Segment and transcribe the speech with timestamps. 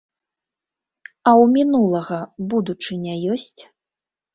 [1.11, 2.19] А ў мінулага
[2.51, 3.61] будучыня ёсць?